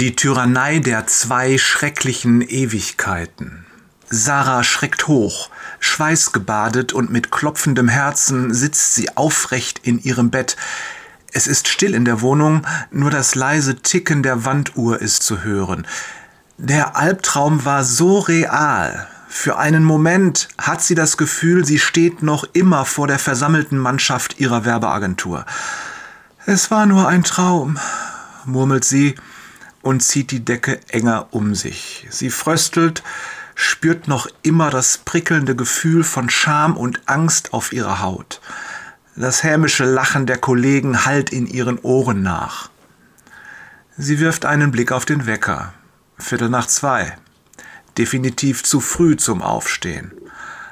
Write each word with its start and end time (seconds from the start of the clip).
Die 0.00 0.14
Tyrannei 0.14 0.78
der 0.78 1.08
zwei 1.08 1.58
schrecklichen 1.58 2.40
Ewigkeiten. 2.40 3.66
Sarah 4.08 4.62
schreckt 4.62 5.08
hoch, 5.08 5.50
schweißgebadet 5.80 6.92
und 6.92 7.10
mit 7.10 7.32
klopfendem 7.32 7.88
Herzen 7.88 8.54
sitzt 8.54 8.94
sie 8.94 9.16
aufrecht 9.16 9.80
in 9.82 9.98
ihrem 9.98 10.30
Bett. 10.30 10.56
Es 11.32 11.48
ist 11.48 11.66
still 11.66 11.94
in 11.94 12.04
der 12.04 12.20
Wohnung, 12.20 12.64
nur 12.92 13.10
das 13.10 13.34
leise 13.34 13.74
Ticken 13.74 14.22
der 14.22 14.44
Wanduhr 14.44 15.02
ist 15.02 15.24
zu 15.24 15.42
hören. 15.42 15.84
Der 16.58 16.94
Albtraum 16.94 17.64
war 17.64 17.82
so 17.82 18.20
real. 18.20 19.08
Für 19.28 19.58
einen 19.58 19.82
Moment 19.82 20.46
hat 20.58 20.80
sie 20.80 20.94
das 20.94 21.16
Gefühl, 21.16 21.64
sie 21.64 21.80
steht 21.80 22.22
noch 22.22 22.44
immer 22.52 22.84
vor 22.84 23.08
der 23.08 23.18
versammelten 23.18 23.78
Mannschaft 23.78 24.38
ihrer 24.38 24.64
Werbeagentur. 24.64 25.44
Es 26.46 26.70
war 26.70 26.86
nur 26.86 27.08
ein 27.08 27.24
Traum, 27.24 27.80
murmelt 28.44 28.84
sie 28.84 29.16
und 29.88 30.00
zieht 30.00 30.32
die 30.32 30.44
Decke 30.44 30.80
enger 30.88 31.28
um 31.30 31.54
sich. 31.54 32.06
Sie 32.10 32.28
fröstelt, 32.28 33.02
spürt 33.54 34.06
noch 34.06 34.28
immer 34.42 34.68
das 34.68 34.98
prickelnde 34.98 35.56
Gefühl 35.56 36.04
von 36.04 36.28
Scham 36.28 36.76
und 36.76 37.08
Angst 37.08 37.54
auf 37.54 37.72
ihrer 37.72 38.02
Haut. 38.02 38.42
Das 39.16 39.42
hämische 39.44 39.86
Lachen 39.86 40.26
der 40.26 40.36
Kollegen 40.36 41.06
hallt 41.06 41.30
in 41.30 41.46
ihren 41.46 41.78
Ohren 41.78 42.22
nach. 42.22 42.68
Sie 43.96 44.20
wirft 44.20 44.44
einen 44.44 44.72
Blick 44.72 44.92
auf 44.92 45.06
den 45.06 45.24
Wecker. 45.24 45.72
Viertel 46.18 46.50
nach 46.50 46.66
zwei. 46.66 47.16
Definitiv 47.96 48.64
zu 48.64 48.80
früh 48.80 49.16
zum 49.16 49.40
Aufstehen. 49.40 50.12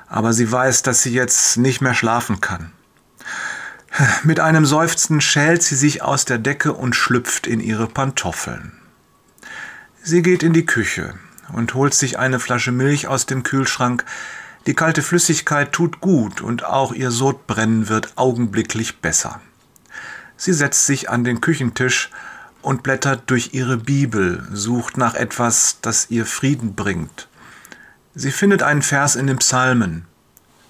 Aber 0.08 0.34
sie 0.34 0.52
weiß, 0.52 0.82
dass 0.82 1.02
sie 1.02 1.14
jetzt 1.14 1.56
nicht 1.56 1.80
mehr 1.80 1.94
schlafen 1.94 2.42
kann. 2.42 2.70
Mit 4.24 4.40
einem 4.40 4.66
Seufzen 4.66 5.22
schält 5.22 5.62
sie 5.62 5.76
sich 5.76 6.02
aus 6.02 6.26
der 6.26 6.36
Decke 6.36 6.74
und 6.74 6.94
schlüpft 6.94 7.46
in 7.46 7.60
ihre 7.60 7.86
Pantoffeln. 7.86 8.72
Sie 10.08 10.22
geht 10.22 10.44
in 10.44 10.52
die 10.52 10.64
Küche 10.64 11.14
und 11.52 11.74
holt 11.74 11.92
sich 11.92 12.16
eine 12.16 12.38
Flasche 12.38 12.70
Milch 12.70 13.08
aus 13.08 13.26
dem 13.26 13.42
Kühlschrank. 13.42 14.04
Die 14.68 14.74
kalte 14.74 15.02
Flüssigkeit 15.02 15.72
tut 15.72 16.00
gut 16.00 16.40
und 16.40 16.64
auch 16.64 16.92
ihr 16.92 17.10
Sodbrennen 17.10 17.88
wird 17.88 18.12
augenblicklich 18.14 18.98
besser. 19.00 19.40
Sie 20.36 20.52
setzt 20.52 20.86
sich 20.86 21.10
an 21.10 21.24
den 21.24 21.40
Küchentisch 21.40 22.10
und 22.62 22.84
blättert 22.84 23.24
durch 23.26 23.52
ihre 23.52 23.78
Bibel, 23.78 24.46
sucht 24.52 24.96
nach 24.96 25.16
etwas, 25.16 25.78
das 25.82 26.08
ihr 26.08 26.24
Frieden 26.24 26.76
bringt. 26.76 27.26
Sie 28.14 28.30
findet 28.30 28.62
einen 28.62 28.82
Vers 28.82 29.16
in 29.16 29.26
den 29.26 29.38
Psalmen. 29.38 30.04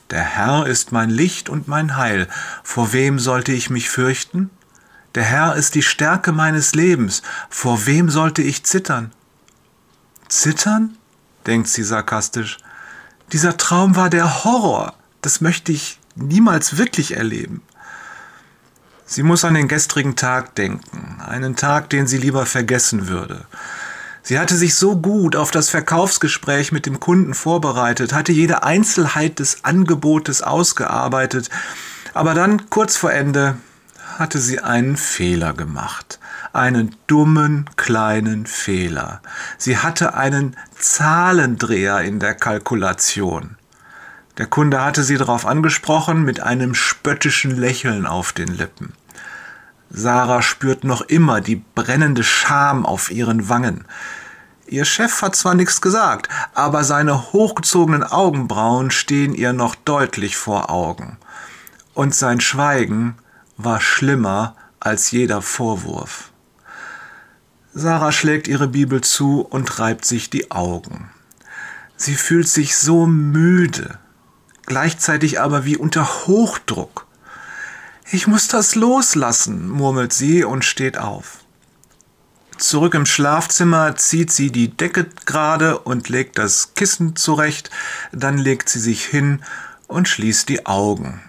Der 0.08 0.22
Herr 0.22 0.66
ist 0.66 0.92
mein 0.92 1.10
Licht 1.10 1.50
und 1.50 1.68
mein 1.68 1.98
Heil. 1.98 2.26
Vor 2.62 2.94
wem 2.94 3.18
sollte 3.18 3.52
ich 3.52 3.68
mich 3.68 3.90
fürchten? 3.90 4.48
Der 5.14 5.24
Herr 5.24 5.56
ist 5.56 5.74
die 5.74 5.82
Stärke 5.82 6.32
meines 6.32 6.74
Lebens. 6.74 7.20
Vor 7.50 7.84
wem 7.84 8.08
sollte 8.08 8.40
ich 8.40 8.64
zittern? 8.64 9.12
Zittern? 10.28 10.96
denkt 11.46 11.68
sie 11.68 11.84
sarkastisch. 11.84 12.58
Dieser 13.32 13.56
Traum 13.56 13.96
war 13.96 14.10
der 14.10 14.44
Horror. 14.44 14.94
Das 15.22 15.40
möchte 15.40 15.72
ich 15.72 15.98
niemals 16.14 16.76
wirklich 16.76 17.16
erleben. 17.16 17.62
Sie 19.04 19.22
muss 19.22 19.44
an 19.44 19.54
den 19.54 19.68
gestrigen 19.68 20.16
Tag 20.16 20.56
denken, 20.56 21.20
einen 21.24 21.54
Tag, 21.54 21.90
den 21.90 22.08
sie 22.08 22.18
lieber 22.18 22.44
vergessen 22.46 23.06
würde. 23.06 23.46
Sie 24.24 24.40
hatte 24.40 24.56
sich 24.56 24.74
so 24.74 24.96
gut 24.96 25.36
auf 25.36 25.52
das 25.52 25.70
Verkaufsgespräch 25.70 26.72
mit 26.72 26.86
dem 26.86 26.98
Kunden 26.98 27.32
vorbereitet, 27.32 28.12
hatte 28.12 28.32
jede 28.32 28.64
Einzelheit 28.64 29.38
des 29.38 29.64
Angebotes 29.64 30.42
ausgearbeitet, 30.42 31.48
aber 32.14 32.34
dann, 32.34 32.68
kurz 32.68 32.96
vor 32.96 33.12
Ende, 33.12 33.56
hatte 34.18 34.40
sie 34.40 34.58
einen 34.58 34.96
Fehler 34.96 35.52
gemacht 35.52 36.18
einen 36.56 36.96
dummen 37.06 37.68
kleinen 37.76 38.46
Fehler. 38.46 39.20
Sie 39.58 39.78
hatte 39.78 40.14
einen 40.14 40.56
Zahlendreher 40.78 42.00
in 42.00 42.18
der 42.18 42.34
Kalkulation. 42.34 43.56
Der 44.38 44.46
Kunde 44.46 44.84
hatte 44.84 45.02
sie 45.02 45.16
darauf 45.16 45.46
angesprochen 45.46 46.22
mit 46.24 46.40
einem 46.40 46.74
spöttischen 46.74 47.56
Lächeln 47.56 48.06
auf 48.06 48.32
den 48.32 48.48
Lippen. 48.48 48.92
Sarah 49.90 50.42
spürt 50.42 50.84
noch 50.84 51.02
immer 51.02 51.40
die 51.40 51.62
brennende 51.74 52.24
Scham 52.24 52.84
auf 52.84 53.10
ihren 53.10 53.48
Wangen. 53.48 53.84
Ihr 54.66 54.84
Chef 54.84 55.22
hat 55.22 55.36
zwar 55.36 55.54
nichts 55.54 55.80
gesagt, 55.80 56.28
aber 56.52 56.82
seine 56.82 57.32
hochgezogenen 57.32 58.02
Augenbrauen 58.02 58.90
stehen 58.90 59.32
ihr 59.32 59.52
noch 59.52 59.74
deutlich 59.74 60.36
vor 60.36 60.70
Augen. 60.70 61.18
Und 61.94 62.14
sein 62.14 62.40
Schweigen 62.40 63.16
war 63.56 63.80
schlimmer 63.80 64.56
als 64.80 65.12
jeder 65.12 65.40
Vorwurf. 65.40 66.32
Sarah 67.78 68.10
schlägt 68.10 68.48
ihre 68.48 68.68
Bibel 68.68 69.02
zu 69.02 69.42
und 69.42 69.78
reibt 69.78 70.06
sich 70.06 70.30
die 70.30 70.50
Augen. 70.50 71.10
Sie 71.98 72.14
fühlt 72.14 72.48
sich 72.48 72.74
so 72.74 73.04
müde, 73.04 73.98
gleichzeitig 74.64 75.40
aber 75.40 75.66
wie 75.66 75.76
unter 75.76 76.26
Hochdruck. 76.26 77.06
Ich 78.10 78.26
muss 78.26 78.48
das 78.48 78.76
loslassen, 78.76 79.68
murmelt 79.68 80.14
sie 80.14 80.42
und 80.42 80.64
steht 80.64 80.96
auf. 80.96 81.40
Zurück 82.56 82.94
im 82.94 83.04
Schlafzimmer 83.04 83.94
zieht 83.96 84.32
sie 84.32 84.50
die 84.50 84.74
Decke 84.74 85.04
gerade 85.26 85.78
und 85.80 86.08
legt 86.08 86.38
das 86.38 86.72
Kissen 86.76 87.14
zurecht, 87.14 87.68
dann 88.10 88.38
legt 88.38 88.70
sie 88.70 88.80
sich 88.80 89.04
hin 89.04 89.42
und 89.86 90.08
schließt 90.08 90.48
die 90.48 90.64
Augen. 90.64 91.20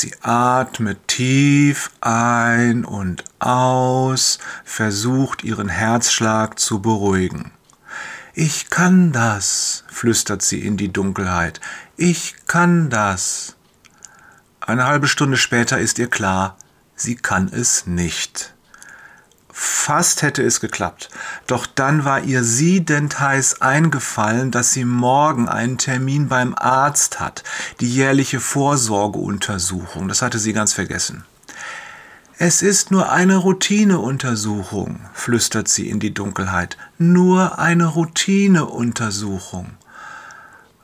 Sie 0.00 0.14
atmet 0.22 1.08
tief 1.08 1.90
ein 2.00 2.84
und 2.84 3.24
aus, 3.40 4.38
versucht 4.62 5.42
ihren 5.42 5.68
Herzschlag 5.68 6.60
zu 6.60 6.80
beruhigen. 6.80 7.50
Ich 8.32 8.70
kann 8.70 9.10
das, 9.10 9.82
flüstert 9.88 10.42
sie 10.42 10.64
in 10.64 10.76
die 10.76 10.92
Dunkelheit. 10.92 11.60
Ich 11.96 12.36
kann 12.46 12.90
das. 12.90 13.56
Eine 14.60 14.86
halbe 14.86 15.08
Stunde 15.08 15.36
später 15.36 15.80
ist 15.80 15.98
ihr 15.98 16.08
klar, 16.08 16.56
sie 16.94 17.16
kann 17.16 17.48
es 17.48 17.88
nicht. 17.88 18.54
Fast 19.60 20.22
hätte 20.22 20.44
es 20.44 20.60
geklappt. 20.60 21.10
Doch 21.48 21.66
dann 21.66 22.04
war 22.04 22.22
ihr 22.22 22.44
siedend 22.44 23.18
heiß 23.18 23.60
eingefallen, 23.60 24.52
dass 24.52 24.72
sie 24.72 24.84
morgen 24.84 25.48
einen 25.48 25.78
Termin 25.78 26.28
beim 26.28 26.54
Arzt 26.54 27.18
hat, 27.18 27.42
die 27.80 27.92
jährliche 27.92 28.38
Vorsorgeuntersuchung. 28.38 30.06
Das 30.06 30.22
hatte 30.22 30.38
sie 30.38 30.52
ganz 30.52 30.74
vergessen. 30.74 31.24
Es 32.38 32.62
ist 32.62 32.92
nur 32.92 33.10
eine 33.10 33.34
Routineuntersuchung, 33.34 35.00
flüstert 35.12 35.66
sie 35.66 35.90
in 35.90 35.98
die 35.98 36.14
Dunkelheit. 36.14 36.76
Nur 36.96 37.58
eine 37.58 37.86
Routineuntersuchung. 37.86 39.72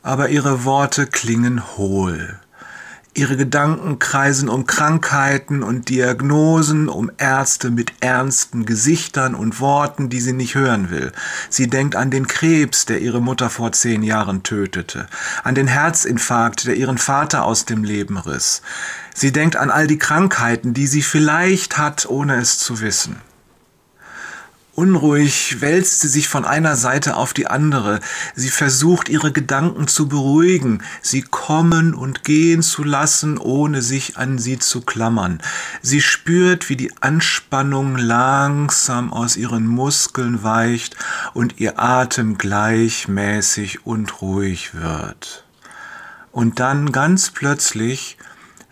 Aber 0.03 0.27
ihre 0.27 0.65
Worte 0.65 1.07
klingen 1.07 1.77
hohl. 1.77 2.41
Ihre 3.17 3.37
Gedanken 3.37 3.97
kreisen 3.97 4.49
um 4.49 4.65
Krankheiten 4.65 5.63
und 5.63 5.87
Diagnosen, 5.87 6.89
um 6.89 7.09
Ärzte 7.17 7.71
mit 7.71 7.93
ernsten 8.01 8.65
Gesichtern 8.65 9.35
und 9.35 9.61
Worten, 9.61 10.09
die 10.09 10.19
sie 10.19 10.33
nicht 10.33 10.53
hören 10.53 10.89
will. 10.89 11.13
Sie 11.49 11.69
denkt 11.69 11.95
an 11.95 12.11
den 12.11 12.27
Krebs, 12.27 12.85
der 12.85 12.99
ihre 12.99 13.21
Mutter 13.21 13.49
vor 13.49 13.71
zehn 13.71 14.03
Jahren 14.03 14.43
tötete, 14.43 15.07
an 15.45 15.55
den 15.55 15.67
Herzinfarkt, 15.67 16.67
der 16.67 16.75
ihren 16.75 16.97
Vater 16.97 17.45
aus 17.45 17.63
dem 17.63 17.85
Leben 17.85 18.17
riss. 18.17 18.61
Sie 19.13 19.31
denkt 19.31 19.55
an 19.55 19.71
all 19.71 19.87
die 19.87 19.97
Krankheiten, 19.97 20.73
die 20.73 20.85
sie 20.85 21.01
vielleicht 21.01 21.77
hat, 21.77 22.05
ohne 22.09 22.35
es 22.35 22.59
zu 22.59 22.81
wissen. 22.81 23.21
Unruhig 24.75 25.61
wälzt 25.61 26.01
sie 26.01 26.09
sich 26.09 26.27
von 26.27 26.43
einer 26.43 26.75
Seite 26.75 27.15
auf 27.15 27.33
die 27.33 27.47
andere. 27.47 28.01
Sie 28.35 28.49
versucht, 28.49 29.07
ihre 29.07 29.31
Gedanken 29.31 29.87
zu 29.87 30.09
beruhigen, 30.09 30.83
sie 31.01 31.21
kommen 31.21 31.93
und 31.93 32.25
gehen 32.25 32.61
zu 32.61 32.83
lassen, 32.83 33.37
ohne 33.37 33.81
sich 33.81 34.17
an 34.17 34.37
sie 34.37 34.59
zu 34.59 34.81
klammern. 34.81 35.39
Sie 35.81 36.01
spürt, 36.01 36.67
wie 36.67 36.75
die 36.75 36.91
Anspannung 36.99 37.95
langsam 37.95 39.13
aus 39.13 39.37
ihren 39.37 39.65
Muskeln 39.65 40.43
weicht 40.43 40.97
und 41.33 41.61
ihr 41.61 41.79
Atem 41.79 42.37
gleichmäßig 42.37 43.85
und 43.85 44.21
ruhig 44.21 44.73
wird. 44.73 45.45
Und 46.33 46.59
dann 46.59 46.91
ganz 46.91 47.29
plötzlich 47.29 48.17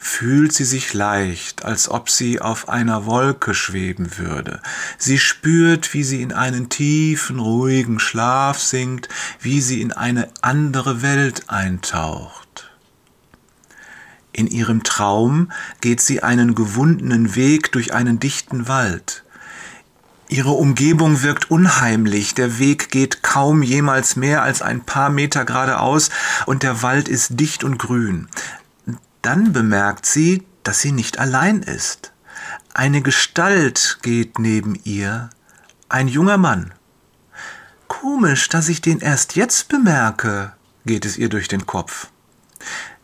fühlt 0.04 0.52
sie 0.52 0.66
sich 0.66 0.94
leicht, 0.94 1.64
als 1.64 1.88
ob 1.88 2.10
sie 2.10 2.42
auf 2.42 2.68
einer 2.68 3.06
Wolke 3.06 3.56
schweben 3.56 4.18
würde. 4.18 4.62
Sie 4.98 5.18
spürt, 5.18 5.94
wie 5.94 6.04
sie 6.04 6.22
in 6.22 6.34
einen 6.34 6.68
tiefen, 6.68 7.40
ruhigen 7.40 8.00
Schlaf 8.00 8.60
sinkt, 8.60 9.08
wie 9.40 9.62
sie 9.62 9.82
in 9.82 9.94
eine 9.94 10.28
andere 10.42 11.02
Welt 11.02 11.44
eintaucht. 11.48 12.70
In 14.34 14.48
ihrem 14.48 14.84
Traum 14.84 15.52
geht 15.80 16.02
sie 16.02 16.22
einen 16.22 16.54
gewundenen 16.54 17.36
Weg 17.36 17.72
durch 17.72 17.94
einen 17.94 18.20
dichten 18.20 18.68
Wald. 18.68 19.24
Ihre 20.28 20.52
Umgebung 20.52 21.22
wirkt 21.22 21.50
unheimlich, 21.50 22.34
der 22.34 22.60
Weg 22.60 22.90
geht 22.90 23.24
kaum 23.24 23.64
jemals 23.64 24.18
mehr 24.18 24.44
als 24.44 24.62
ein 24.62 24.82
paar 24.82 25.10
Meter 25.10 25.46
geradeaus 25.46 26.10
und 26.46 26.64
der 26.64 26.82
Wald 26.82 27.08
ist 27.08 27.40
dicht 27.40 27.64
und 27.64 27.78
grün. 27.78 28.28
Dann 29.24 29.52
bemerkt 29.52 30.06
sie, 30.06 30.46
dass 30.62 30.82
sie 30.82 30.92
nicht 30.92 31.18
allein 31.18 31.64
ist. 31.64 32.14
Eine 32.76 33.02
Gestalt 33.02 33.98
geht 34.04 34.38
neben 34.38 34.80
ihr, 34.84 35.32
ein 35.90 36.08
junger 36.08 36.38
Mann, 36.38 36.74
Komisch, 38.04 38.50
dass 38.50 38.70
ich 38.70 38.82
den 38.82 39.00
erst 39.00 39.36
jetzt 39.36 39.70
bemerke, 39.70 40.52
geht 40.86 41.06
es 41.06 41.16
ihr 41.16 41.30
durch 41.30 41.48
den 41.48 41.66
Kopf. 41.66 42.08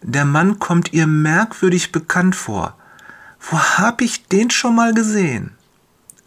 Der 0.02 0.26
Mann 0.26 0.60
kommt 0.60 0.92
ihr 0.92 1.08
merkwürdig 1.08 1.92
bekannt 1.92 2.36
vor. 2.36 2.76
Wo 3.40 3.60
hab 3.60 4.02
ich 4.02 4.28
den 4.28 4.50
schon 4.50 4.76
mal 4.76 4.94
gesehen? 4.94 5.52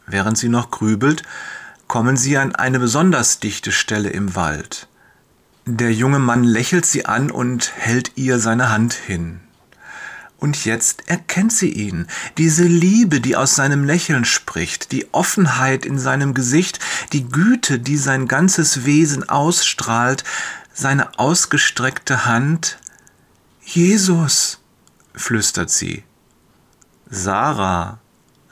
Während 0.06 0.38
sie 0.38 0.48
noch 0.48 0.70
grübelt, 0.70 1.22
kommen 1.86 2.16
sie 2.16 2.38
an 2.38 2.54
eine 2.54 2.78
besonders 2.78 3.40
dichte 3.40 3.72
Stelle 3.72 4.10
im 4.10 4.36
Wald. 4.36 4.88
Der 5.66 5.92
junge 5.92 6.18
Mann 6.18 6.44
lächelt 6.44 6.86
sie 6.86 7.04
an 7.04 7.30
und 7.30 7.72
hält 7.76 8.12
ihr 8.14 8.38
seine 8.38 8.70
Hand 8.70 8.94
hin. 8.94 9.40
Und 10.42 10.64
jetzt 10.64 11.08
erkennt 11.08 11.52
sie 11.52 11.70
ihn, 11.70 12.08
diese 12.36 12.64
Liebe, 12.64 13.20
die 13.20 13.36
aus 13.36 13.54
seinem 13.54 13.84
Lächeln 13.84 14.24
spricht, 14.24 14.90
die 14.90 15.06
Offenheit 15.14 15.86
in 15.86 16.00
seinem 16.00 16.34
Gesicht, 16.34 16.80
die 17.12 17.28
Güte, 17.28 17.78
die 17.78 17.96
sein 17.96 18.26
ganzes 18.26 18.84
Wesen 18.84 19.28
ausstrahlt, 19.28 20.24
seine 20.74 21.16
ausgestreckte 21.16 22.24
Hand. 22.26 22.78
Jesus, 23.64 24.58
flüstert 25.14 25.70
sie. 25.70 26.02
Sarah, 27.08 28.00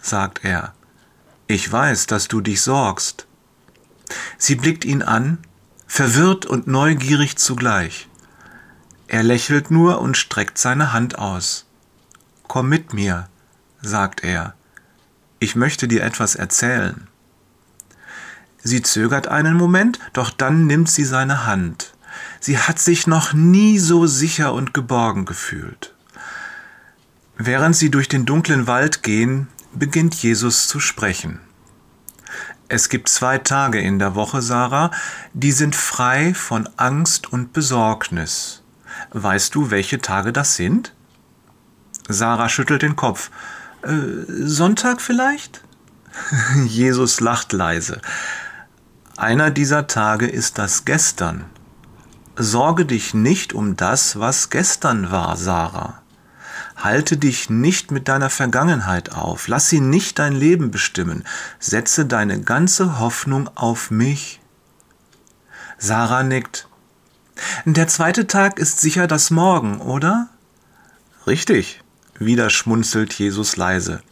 sagt 0.01 0.45
er, 0.45 0.75
ich 1.49 1.73
weiß, 1.73 2.07
dass 2.07 2.29
du 2.29 2.41
dich 2.41 2.63
sorgst. 2.63 3.27
Sie 4.39 4.55
blickt 4.55 4.85
ihn 4.85 5.03
an, 5.03 5.39
verwirrt 5.89 6.47
und 6.47 6.69
neugierig 6.69 7.37
zugleich. 7.37 8.07
Er 9.09 9.25
lächelt 9.25 9.73
nur 9.73 10.01
und 10.01 10.17
streckt 10.17 10.57
seine 10.57 10.93
Hand 10.93 11.19
aus. 11.19 11.67
Komm 12.51 12.69
mit 12.69 12.93
mir, 12.93 13.29
sagt 13.81 14.25
er. 14.25 14.55
Ich 15.39 15.55
möchte 15.55 15.87
dir 15.87 16.03
etwas 16.03 16.35
erzählen. 16.35 17.07
Sie 18.61 18.83
zögert 18.83 19.29
einen 19.29 19.55
Moment, 19.55 20.01
doch 20.15 20.31
dann 20.31 20.67
nimmt 20.67 20.91
sie 20.91 21.05
seine 21.05 21.47
Hand. 21.47 21.95
Sie 22.41 22.59
hat 22.59 22.81
sich 22.81 23.07
noch 23.07 23.33
nie 23.35 23.79
so 23.79 24.09
sicher 24.09 24.53
und 24.53 24.75
geborgen 24.75 25.27
gefühlt. 25.27 25.95
Während 27.37 27.77
sie 27.77 27.89
durch 27.89 28.09
den 28.09 28.27
dunklen 28.27 28.67
Wald 28.67 29.05
gehen, 29.05 29.47
beginnt 29.73 30.17
Jesus 30.17 30.67
zu 30.67 30.81
sprechen. 30.81 31.39
Es 32.67 32.89
gibt 32.89 33.11
zwei 33.11 33.39
Tage 33.39 33.81
in 33.81 34.01
der 34.01 34.17
Woche, 34.17 34.43
Sarah, 34.43 34.91
die 35.35 35.53
sind 35.53 35.77
frei 35.77 36.35
von 36.35 36.69
Angst 36.77 37.33
und 37.33 37.53
Besorgnis. 37.53 38.65
Weißt 39.13 39.55
du, 39.55 39.71
welche 39.71 40.01
Tage 40.01 40.33
das 40.33 40.57
sind? 40.57 40.93
Sarah 42.13 42.49
schüttelt 42.49 42.83
den 42.83 42.97
Kopf. 42.97 43.31
Äh, 43.83 43.97
Sonntag 44.27 45.01
vielleicht? 45.01 45.63
Jesus 46.67 47.21
lacht 47.21 47.53
leise. 47.53 48.01
Einer 49.17 49.51
dieser 49.51 49.87
Tage 49.87 50.27
ist 50.27 50.59
das 50.59 50.85
Gestern. 50.85 51.45
Sorge 52.37 52.87
dich 52.87 53.13
nicht 53.13 53.53
um 53.53 53.77
das, 53.77 54.19
was 54.19 54.49
gestern 54.49 55.11
war, 55.11 55.37
Sarah. 55.37 56.01
Halte 56.77 57.19
dich 57.19 57.51
nicht 57.51 57.91
mit 57.91 58.09
deiner 58.09 58.31
Vergangenheit 58.31 59.13
auf, 59.13 59.47
lass 59.49 59.69
sie 59.69 59.81
nicht 59.81 60.19
dein 60.19 60.33
Leben 60.33 60.71
bestimmen, 60.71 61.25
setze 61.59 62.07
deine 62.07 62.41
ganze 62.41 62.99
Hoffnung 62.99 63.51
auf 63.57 63.91
mich. 63.91 64.41
Sarah 65.77 66.23
nickt. 66.23 66.67
Der 67.67 67.89
zweite 67.89 68.27
Tag 68.27 68.59
ist 68.59 68.81
sicher 68.81 69.07
das 69.07 69.31
Morgen, 69.31 69.81
oder? 69.81 70.29
Richtig. 71.27 71.80
Wieder 72.21 72.51
schmunzelt 72.51 73.15
Jesus 73.15 73.57
leise. 73.57 74.03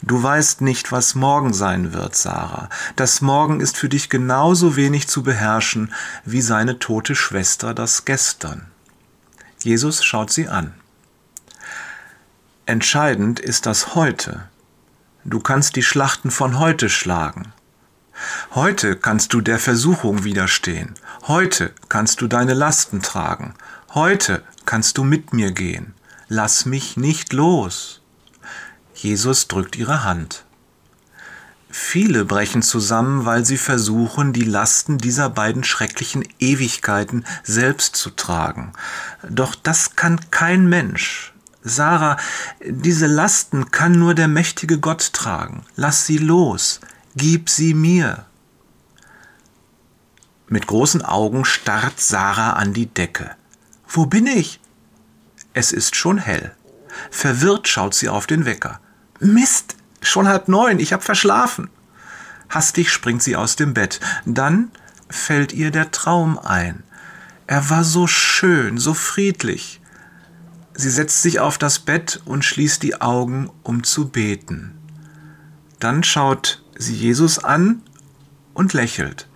Du 0.00 0.22
weißt 0.22 0.60
nicht, 0.60 0.92
was 0.92 1.16
morgen 1.16 1.52
sein 1.52 1.92
wird, 1.92 2.14
Sarah. 2.14 2.68
Das 2.94 3.20
Morgen 3.20 3.60
ist 3.60 3.76
für 3.76 3.88
dich 3.88 4.08
genauso 4.08 4.76
wenig 4.76 5.08
zu 5.08 5.24
beherrschen 5.24 5.92
wie 6.24 6.40
seine 6.40 6.78
tote 6.78 7.16
Schwester 7.16 7.74
das 7.74 8.04
Gestern. 8.04 8.66
Jesus 9.58 10.04
schaut 10.04 10.30
sie 10.30 10.46
an. 10.46 10.72
Entscheidend 12.64 13.40
ist 13.40 13.66
das 13.66 13.96
Heute. 13.96 14.44
Du 15.24 15.40
kannst 15.40 15.74
die 15.74 15.82
Schlachten 15.82 16.30
von 16.30 16.60
heute 16.60 16.88
schlagen. 16.88 17.52
Heute 18.54 18.94
kannst 18.94 19.32
du 19.32 19.40
der 19.40 19.58
Versuchung 19.58 20.22
widerstehen. 20.22 20.94
Heute 21.26 21.72
kannst 21.88 22.20
du 22.20 22.28
deine 22.28 22.54
Lasten 22.54 23.02
tragen. 23.02 23.54
Heute 23.94 24.44
kannst 24.64 24.96
du 24.96 25.02
mit 25.02 25.32
mir 25.32 25.50
gehen 25.50 25.94
lass 26.28 26.66
mich 26.66 26.96
nicht 26.96 27.32
los. 27.32 28.00
Jesus 28.94 29.48
drückt 29.48 29.76
ihre 29.76 30.04
Hand. 30.04 30.44
Viele 31.70 32.24
brechen 32.24 32.62
zusammen, 32.62 33.24
weil 33.24 33.44
sie 33.44 33.58
versuchen, 33.58 34.32
die 34.32 34.44
Lasten 34.44 34.98
dieser 34.98 35.30
beiden 35.30 35.64
schrecklichen 35.64 36.26
Ewigkeiten 36.38 37.24
selbst 37.42 37.96
zu 37.96 38.10
tragen. 38.10 38.72
Doch 39.28 39.54
das 39.54 39.94
kann 39.94 40.18
kein 40.30 40.68
Mensch. 40.68 41.34
Sarah, 41.62 42.16
diese 42.64 43.06
Lasten 43.06 43.70
kann 43.70 43.92
nur 43.92 44.14
der 44.14 44.28
mächtige 44.28 44.78
Gott 44.78 45.12
tragen. 45.12 45.64
Lass 45.76 46.06
sie 46.06 46.18
los, 46.18 46.80
gib 47.16 47.50
sie 47.50 47.74
mir. 47.74 48.24
Mit 50.48 50.66
großen 50.66 51.02
Augen 51.02 51.44
starrt 51.44 52.00
Sarah 52.00 52.54
an 52.54 52.72
die 52.72 52.86
Decke. 52.86 53.36
Wo 53.86 54.06
bin 54.06 54.26
ich? 54.26 54.60
Es 55.58 55.72
ist 55.72 55.96
schon 55.96 56.18
hell. 56.18 56.54
Verwirrt 57.10 57.66
schaut 57.66 57.92
sie 57.92 58.08
auf 58.08 58.28
den 58.28 58.44
Wecker. 58.44 58.78
Mist, 59.18 59.74
schon 60.00 60.28
halb 60.28 60.46
neun, 60.46 60.78
ich 60.78 60.92
hab 60.92 61.02
verschlafen. 61.02 61.68
Hastig 62.48 62.92
springt 62.92 63.24
sie 63.24 63.34
aus 63.34 63.56
dem 63.56 63.74
Bett. 63.74 63.98
Dann 64.24 64.70
fällt 65.10 65.52
ihr 65.52 65.72
der 65.72 65.90
Traum 65.90 66.38
ein. 66.38 66.84
Er 67.48 67.70
war 67.70 67.82
so 67.82 68.06
schön, 68.06 68.78
so 68.78 68.94
friedlich. 68.94 69.80
Sie 70.74 70.90
setzt 70.90 71.22
sich 71.22 71.40
auf 71.40 71.58
das 71.58 71.80
Bett 71.80 72.22
und 72.24 72.44
schließt 72.44 72.80
die 72.84 73.00
Augen, 73.00 73.50
um 73.64 73.82
zu 73.82 74.10
beten. 74.10 74.78
Dann 75.80 76.04
schaut 76.04 76.62
sie 76.76 76.94
Jesus 76.94 77.40
an 77.40 77.82
und 78.54 78.74
lächelt. 78.74 79.26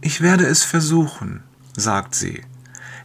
Ich 0.00 0.20
werde 0.20 0.46
es 0.46 0.62
versuchen, 0.62 1.42
sagt 1.74 2.14
sie. 2.14 2.44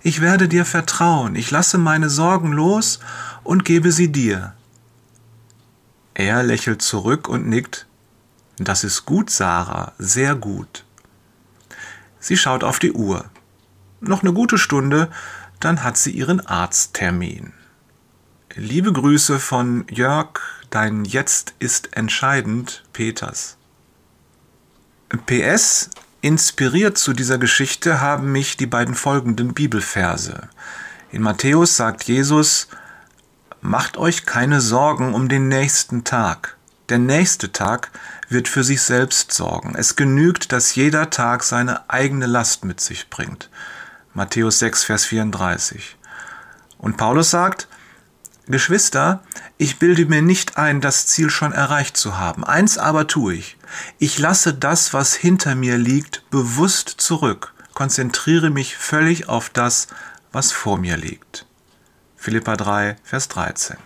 Ich 0.07 0.21
werde 0.21 0.47
dir 0.47 0.63
vertrauen, 0.63 1.35
ich 1.35 1.51
lasse 1.51 1.77
meine 1.77 2.09
Sorgen 2.09 2.53
los 2.53 3.01
und 3.43 3.65
gebe 3.65 3.91
sie 3.91 4.09
dir. 4.09 4.53
Er 6.13 6.43
lächelt 6.43 6.81
zurück 6.81 7.27
und 7.27 7.45
nickt. 7.45 7.87
Das 8.57 8.85
ist 8.85 9.03
gut, 9.05 9.29
Sarah, 9.29 9.91
sehr 9.97 10.35
gut. 10.35 10.85
Sie 12.21 12.37
schaut 12.37 12.63
auf 12.63 12.79
die 12.79 12.93
Uhr. 12.93 13.25
Noch 13.99 14.21
eine 14.21 14.31
gute 14.31 14.57
Stunde, 14.57 15.11
dann 15.59 15.83
hat 15.83 15.97
sie 15.97 16.11
ihren 16.11 16.39
Arzttermin. 16.39 17.51
Liebe 18.55 18.93
Grüße 18.93 19.41
von 19.41 19.85
Jörg, 19.91 20.39
dein 20.69 21.03
Jetzt 21.03 21.53
ist 21.59 21.97
entscheidend, 21.97 22.85
Peters. 22.93 23.57
PS, 25.25 25.89
Inspiriert 26.27 26.97
zu 26.97 27.13
dieser 27.13 27.37
Geschichte 27.37 28.01
haben 28.01 28.33
mich 28.33 28.57
die 28.57 28.65
beiden 28.65 28.95
folgenden 28.95 29.53
Bibelverse. 29.53 30.49
In 31.09 31.21
Matthäus 31.21 31.77
sagt 31.77 32.03
Jesus, 32.03 32.67
Macht 33.61 33.95
euch 33.95 34.25
keine 34.25 34.59
Sorgen 34.59 35.13
um 35.13 35.29
den 35.29 35.47
nächsten 35.47 36.03
Tag. 36.03 36.57
Der 36.89 36.97
nächste 36.97 37.53
Tag 37.53 37.91
wird 38.27 38.49
für 38.49 38.65
sich 38.65 38.81
selbst 38.81 39.31
sorgen. 39.31 39.73
Es 39.77 39.95
genügt, 39.95 40.51
dass 40.51 40.75
jeder 40.75 41.09
Tag 41.11 41.43
seine 41.43 41.89
eigene 41.89 42.25
Last 42.25 42.65
mit 42.65 42.81
sich 42.81 43.09
bringt. 43.09 43.49
Matthäus 44.13 44.59
6, 44.59 44.83
Vers 44.83 45.05
34. 45.05 45.95
Und 46.77 46.97
Paulus 46.97 47.31
sagt, 47.31 47.69
Geschwister, 48.47 49.21
ich 49.57 49.79
bilde 49.79 50.05
mir 50.05 50.21
nicht 50.21 50.57
ein, 50.57 50.81
das 50.81 51.05
Ziel 51.07 51.29
schon 51.29 51.51
erreicht 51.51 51.97
zu 51.97 52.17
haben. 52.17 52.43
Eins 52.43 52.77
aber 52.77 53.07
tue 53.07 53.35
ich. 53.35 53.57
Ich 53.99 54.19
lasse 54.19 54.53
das, 54.53 54.93
was 54.93 55.13
hinter 55.13 55.55
mir 55.55 55.77
liegt, 55.77 56.29
bewusst 56.29 56.89
zurück, 56.97 57.53
konzentriere 57.73 58.49
mich 58.49 58.77
völlig 58.77 59.27
auf 59.27 59.49
das, 59.49 59.87
was 60.31 60.51
vor 60.51 60.77
mir 60.77 60.97
liegt. 60.97 61.45
Philippa 62.15 62.55
3, 62.55 62.97
Vers 63.03 63.27
13. 63.27 63.77